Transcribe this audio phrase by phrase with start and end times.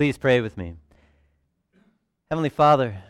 [0.00, 0.76] Please pray with me.
[2.30, 3.02] Heavenly Father,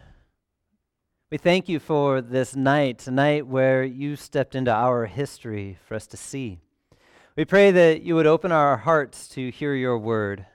[1.31, 5.95] we thank you for this night, a night where you stepped into our history for
[5.95, 6.59] us to see.
[7.37, 10.47] We pray that you would open our hearts to hear your word,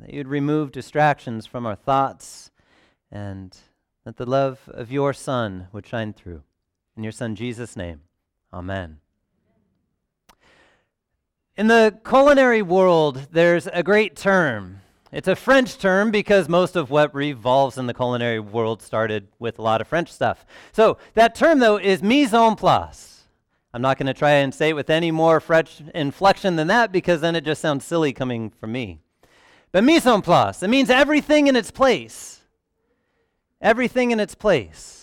[0.00, 2.50] that you'd remove distractions from our thoughts,
[3.12, 3.54] and
[4.06, 6.44] that the love of your Son would shine through.
[6.96, 8.00] In your Son Jesus' name,
[8.54, 9.00] amen.
[11.58, 14.80] In the culinary world, there's a great term
[15.14, 19.60] it's a French term because most of what revolves in the culinary world started with
[19.60, 20.44] a lot of French stuff.
[20.72, 23.22] So that term, though, is mise en place.
[23.72, 26.90] I'm not going to try and say it with any more French inflection than that
[26.90, 28.98] because then it just sounds silly coming from me.
[29.70, 32.40] But mise en place, it means everything in its place.
[33.60, 34.93] Everything in its place.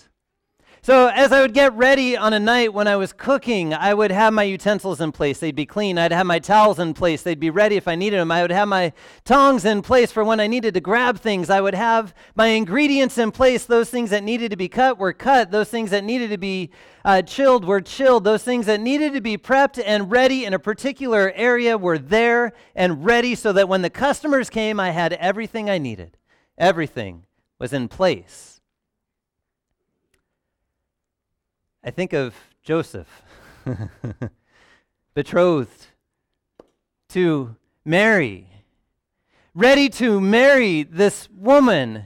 [0.83, 4.09] So, as I would get ready on a night when I was cooking, I would
[4.09, 5.37] have my utensils in place.
[5.37, 5.99] They'd be clean.
[5.99, 7.21] I'd have my towels in place.
[7.21, 8.31] They'd be ready if I needed them.
[8.31, 8.91] I would have my
[9.23, 11.51] tongs in place for when I needed to grab things.
[11.51, 13.65] I would have my ingredients in place.
[13.65, 15.51] Those things that needed to be cut were cut.
[15.51, 16.71] Those things that needed to be
[17.05, 18.23] uh, chilled were chilled.
[18.23, 22.53] Those things that needed to be prepped and ready in a particular area were there
[22.73, 26.17] and ready so that when the customers came, I had everything I needed.
[26.57, 27.25] Everything
[27.59, 28.50] was in place.
[31.83, 33.23] I think of Joseph,
[35.15, 35.87] betrothed
[37.09, 38.47] to Mary,
[39.55, 42.05] ready to marry this woman,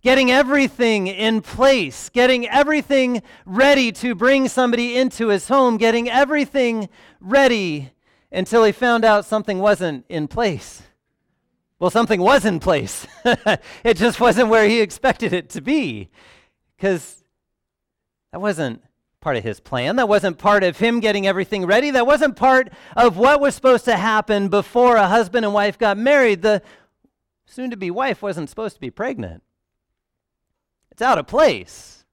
[0.00, 6.88] getting everything in place, getting everything ready to bring somebody into his home, getting everything
[7.20, 7.92] ready
[8.32, 10.80] until he found out something wasn't in place.
[11.78, 13.06] Well, something was in place.
[13.84, 16.08] it just wasn't where he expected it to be.
[16.76, 17.22] Because
[18.32, 18.82] that wasn't
[19.22, 19.96] part of his plan.
[19.96, 21.90] That wasn't part of him getting everything ready.
[21.90, 25.96] That wasn't part of what was supposed to happen before a husband and wife got
[25.96, 26.42] married.
[26.42, 26.60] The
[27.46, 29.42] soon to be wife wasn't supposed to be pregnant.
[30.90, 32.04] It's out of place.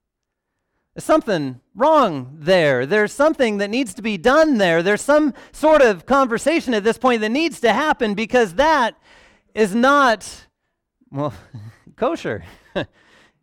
[0.94, 2.86] There's something wrong there.
[2.86, 4.82] There's something that needs to be done there.
[4.82, 8.96] There's some sort of conversation at this point that needs to happen because that
[9.54, 10.46] is not,
[11.10, 11.34] well,
[11.96, 12.44] kosher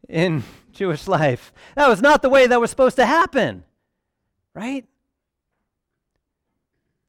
[0.10, 0.44] in
[0.78, 1.52] Jewish life.
[1.76, 3.64] That was not the way that was supposed to happen,
[4.54, 4.86] right?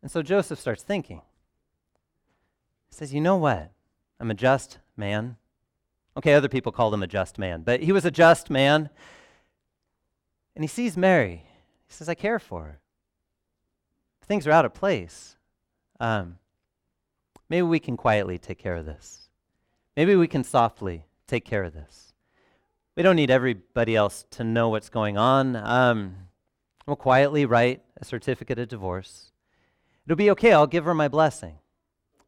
[0.03, 1.21] And so Joseph starts thinking.
[2.89, 3.71] He says, You know what?
[4.19, 5.37] I'm a just man.
[6.17, 8.91] Okay, other people called him a just man, but he was a just man.
[10.57, 11.45] And he sees Mary.
[11.87, 12.81] He says, I care for her.
[14.23, 15.37] Things are out of place.
[16.01, 16.39] Um,
[17.49, 19.29] maybe we can quietly take care of this.
[19.97, 22.08] Maybe we can softly take care of this.
[22.99, 25.55] We don't need everybody else to know what's going on.
[25.55, 26.17] Um,
[26.85, 29.31] we'll quietly write a certificate of divorce.
[30.05, 30.53] It'll be okay.
[30.53, 31.59] I'll give her my blessing.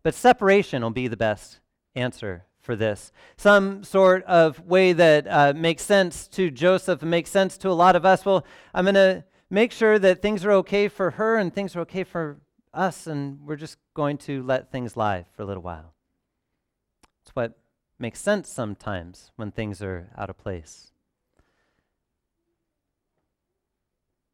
[0.05, 1.59] But separation will be the best
[1.97, 3.11] answer for this.
[3.37, 7.73] Some sort of way that uh, makes sense to Joseph and makes sense to a
[7.73, 8.25] lot of us.
[8.25, 11.81] Well, I'm going to make sure that things are okay for her and things are
[11.81, 12.37] okay for
[12.73, 15.95] us, and we're just going to let things lie for a little while.
[17.23, 17.59] It's what
[18.01, 20.91] makes sense sometimes when things are out of place.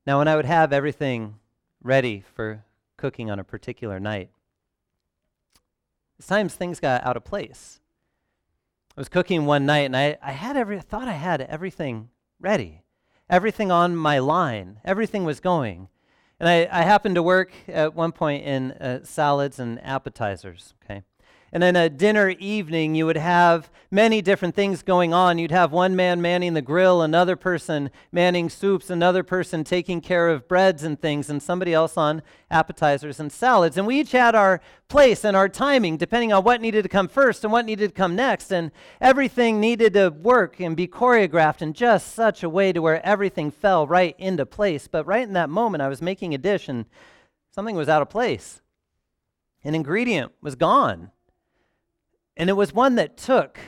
[0.06, 1.41] Now, when I would have everything
[1.82, 2.65] ready for
[2.97, 4.31] cooking on a particular night,
[6.25, 7.81] times things got out of place.
[8.97, 12.09] I was cooking one night and I, I had every I thought I had everything
[12.41, 12.83] ready.
[13.28, 14.81] Everything on my line.
[14.84, 15.88] Everything was going.
[16.38, 21.03] And I, I happened to work at one point in uh, salads and appetizers, okay?
[21.56, 25.38] And in a dinner evening, you would have many different things going on.
[25.38, 30.28] You'd have one man manning the grill, another person manning soups, another person taking care
[30.28, 33.78] of breads and things, and somebody else on appetizers and salads.
[33.78, 37.08] And we each had our place and our timing, depending on what needed to come
[37.08, 38.52] first and what needed to come next.
[38.52, 43.02] And everything needed to work and be choreographed in just such a way to where
[43.02, 44.88] everything fell right into place.
[44.88, 46.84] But right in that moment, I was making a dish and
[47.50, 48.60] something was out of place.
[49.64, 51.12] An ingredient was gone.
[52.36, 53.58] And it was one that took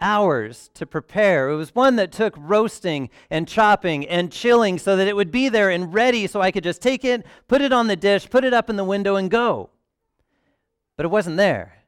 [0.00, 1.48] hours to prepare.
[1.48, 5.48] It was one that took roasting and chopping and chilling so that it would be
[5.48, 8.44] there and ready so I could just take it, put it on the dish, put
[8.44, 9.70] it up in the window, and go.
[10.96, 11.78] But it wasn't there.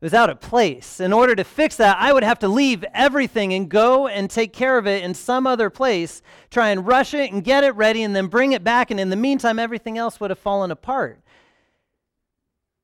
[0.00, 1.00] It was out of place.
[1.00, 4.52] In order to fix that, I would have to leave everything and go and take
[4.52, 6.20] care of it in some other place,
[6.50, 8.90] try and rush it and get it ready, and then bring it back.
[8.90, 11.20] And in the meantime, everything else would have fallen apart.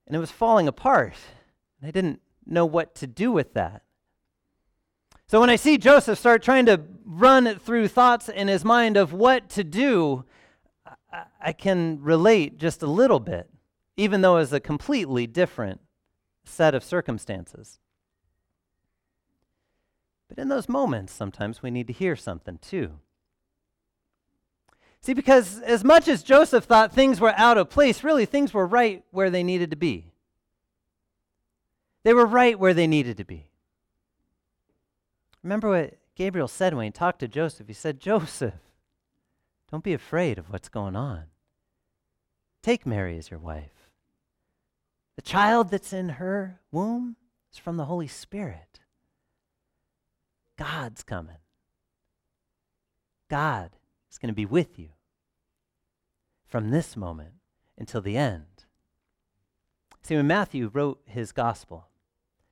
[0.07, 1.15] And it was falling apart.
[1.83, 2.21] I didn't
[2.51, 3.83] know what to do with that.
[5.27, 9.13] So when I see Joseph start trying to run through thoughts in his mind of
[9.13, 10.25] what to do,
[11.41, 13.49] I, can relate just a little bit,
[13.97, 15.81] even though it's a completely different
[16.45, 17.79] set of circumstances.
[20.29, 22.99] But in those moments, sometimes we need to hear something too.
[25.01, 28.67] See, because as much as Joseph thought things were out of place, really things were
[28.67, 30.10] right where they needed to be.
[32.03, 33.49] They were right where they needed to be.
[35.43, 37.67] Remember what Gabriel said when he talked to Joseph?
[37.67, 38.55] He said, Joseph,
[39.71, 41.25] don't be afraid of what's going on.
[42.63, 43.89] Take Mary as your wife.
[45.17, 47.17] The child that's in her womb
[47.53, 48.81] is from the Holy Spirit.
[50.59, 51.37] God's coming.
[53.29, 53.71] God
[54.11, 54.91] is going to be with you
[56.47, 57.35] from this moment
[57.79, 58.65] until the end.
[60.03, 61.90] See, when Matthew wrote his gospel,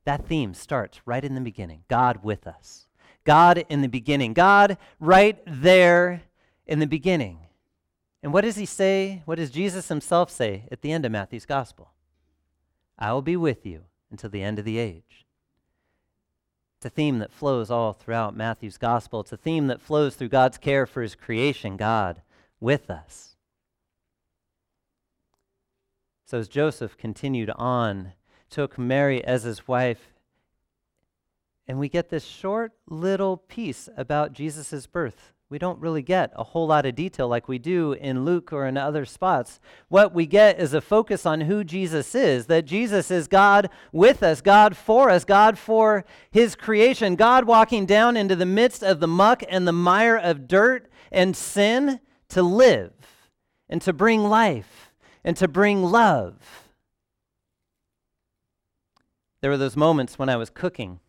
[0.09, 2.87] that theme starts right in the beginning God with us.
[3.25, 4.33] God in the beginning.
[4.33, 6.23] God right there
[6.67, 7.41] in the beginning.
[8.23, 9.21] And what does he say?
[9.27, 11.91] What does Jesus himself say at the end of Matthew's gospel?
[12.99, 15.27] I will be with you until the end of the age.
[16.79, 19.21] It's a theme that flows all throughout Matthew's gospel.
[19.21, 22.23] It's a theme that flows through God's care for his creation, God
[22.61, 23.37] with us.
[26.25, 28.15] So as Joseph continued on,
[28.51, 30.13] took Mary as his wife,
[31.67, 36.45] and we get this short little piece about Jesus' birth we don't really get a
[36.45, 39.61] whole lot of detail like we do in Luke or in other spots.
[39.89, 44.23] What we get is a focus on who Jesus is that Jesus is God with
[44.23, 49.01] us, God for us, God for his creation, God walking down into the midst of
[49.01, 52.93] the muck and the mire of dirt and sin to live
[53.71, 54.93] and to bring life
[55.25, 56.68] and to bring love.
[59.41, 61.01] There were those moments when I was cooking,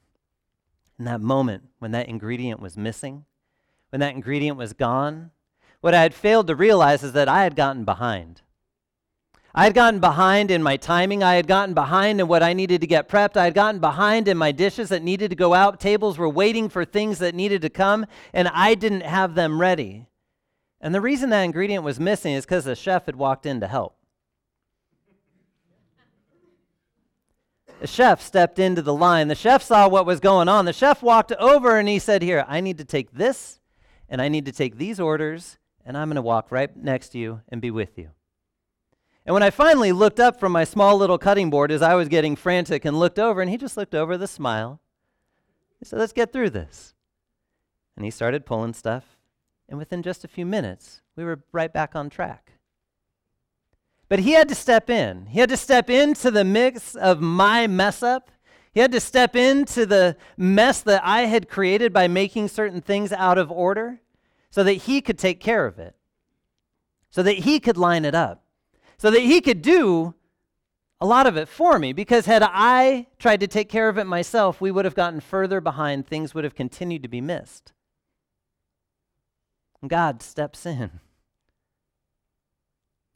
[0.98, 3.26] and that moment when that ingredient was missing
[3.90, 5.32] when that ingredient was gone,
[5.82, 8.42] what I had failed to realize is that I had gotten behind.
[9.56, 11.24] I had gotten behind in my timing.
[11.24, 13.36] I had gotten behind in what I needed to get prepped.
[13.36, 15.80] I had gotten behind in my dishes that needed to go out.
[15.80, 20.06] Tables were waiting for things that needed to come, and I didn't have them ready.
[20.80, 23.68] And the reason that ingredient was missing is because the chef had walked in to
[23.68, 23.96] help.
[27.80, 29.30] The chef stepped into the line.
[29.30, 30.66] The chef saw what was going on.
[30.66, 33.60] The chef walked over and he said, Here, I need to take this
[34.10, 37.20] and I need to take these orders, and I'm going to walk right next to
[37.20, 38.10] you and be with you.
[39.26, 42.08] And when I finally looked up from my small little cutting board as I was
[42.08, 44.82] getting frantic and looked over, and he just looked over with a smile.
[45.78, 46.96] He said, Let's get through this.
[47.96, 49.18] And he started pulling stuff,
[49.68, 52.54] and within just a few minutes, we were right back on track.
[54.10, 55.28] But he had to step in.
[55.28, 58.32] He had to step into the mix of my mess up
[58.72, 63.12] he had to step into the mess that I had created by making certain things
[63.12, 64.00] out of order
[64.52, 65.96] so that he could take care of it,
[67.10, 68.44] so that he could line it up,
[68.98, 70.14] so that he could do
[71.02, 71.94] a lot of it for me.
[71.94, 75.62] Because had I tried to take care of it myself, we would have gotten further
[75.62, 77.74] behind, things would have continued to be missed.
[79.88, 81.00] God steps in.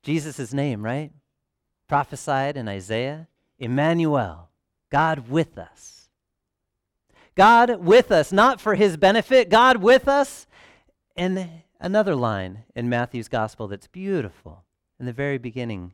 [0.04, 1.12] Jesus' name, right?
[1.88, 3.28] Prophesied in Isaiah,
[3.58, 4.50] Emmanuel
[4.94, 6.10] God with us.
[7.34, 10.46] God with us, not for his benefit, God with us.
[11.16, 14.66] And another line in Matthew's gospel that's beautiful
[15.00, 15.94] in the very beginning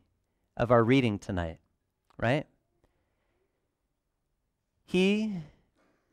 [0.57, 1.59] of our reading tonight,
[2.17, 2.45] right?
[4.85, 5.35] He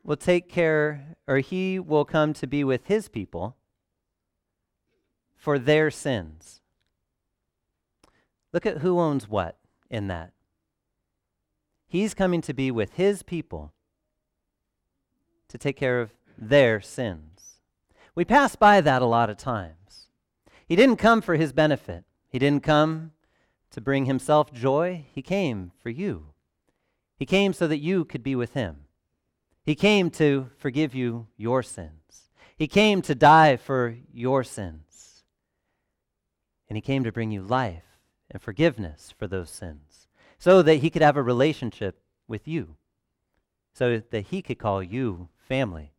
[0.01, 3.57] will take care, or he will come to be with his people
[5.35, 6.61] for their sins.
[8.53, 9.57] Look at who owns what
[9.89, 10.31] in that.
[11.87, 13.73] He's coming to be with his people
[15.47, 17.59] to take care of their sins.
[18.13, 20.07] We pass by that a lot of times.
[20.65, 23.11] He didn't come for his benefit, he didn't come
[23.71, 25.05] to bring himself joy.
[25.13, 26.33] He came for you.
[27.17, 28.85] He came so that you could be with him.
[29.63, 32.29] He came to forgive you your sins.
[32.55, 35.23] He came to die for your sins.
[36.69, 37.86] And he came to bring you life
[38.29, 40.07] and forgiveness for those sins
[40.39, 42.75] so that he could have a relationship with you,
[43.73, 45.93] so that he could call you family.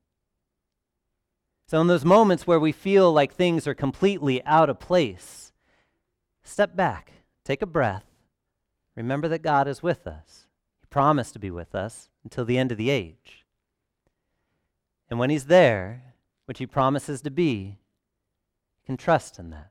[1.67, 5.53] So, in those moments where we feel like things are completely out of place,
[6.43, 7.13] step back,
[7.45, 8.07] take a breath,
[8.95, 10.47] remember that God is with us.
[10.81, 13.45] He promised to be with us until the end of the age.
[15.11, 16.15] And when He's there,
[16.47, 17.79] which He promises to be,
[18.81, 19.71] you can trust in that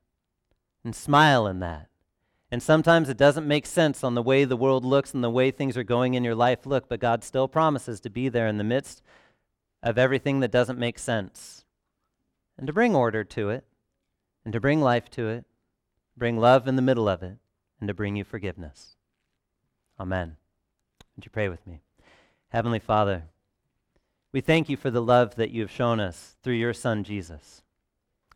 [0.84, 1.90] and smile in that
[2.52, 5.52] and sometimes it doesn't make sense on the way the world looks and the way
[5.52, 8.58] things are going in your life look, but God still promises to be there in
[8.58, 9.02] the midst
[9.84, 11.66] of everything that doesn't make sense
[12.58, 13.66] and to bring order to it
[14.44, 15.46] and to bring life to it,
[16.16, 17.38] bring love in the middle of it,
[17.80, 18.96] and to bring you forgiveness.
[20.00, 20.38] Amen.
[21.16, 21.82] Would you pray with me?
[22.50, 23.24] Heavenly Father,
[24.34, 27.64] We thank you for the love that you have shown us through your Son, Jesus,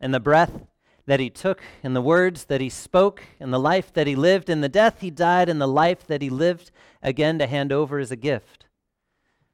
[0.00, 0.66] and the breath
[1.06, 4.48] that he took, and the words that he spoke, and the life that he lived,
[4.48, 6.70] and the death he died, and the life that he lived
[7.02, 8.66] again to hand over as a gift.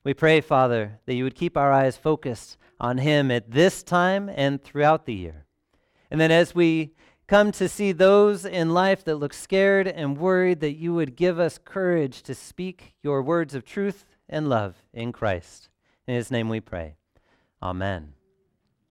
[0.05, 4.31] We pray, Father, that you would keep our eyes focused on him at this time
[4.35, 5.47] and throughout the year.
[6.11, 6.93] And that as we
[7.26, 11.38] come to see those in life that look scared and worried, that you would give
[11.38, 15.69] us courage to speak your words of truth and love in Christ.
[16.07, 16.97] In his name we pray.
[17.62, 18.17] Amen.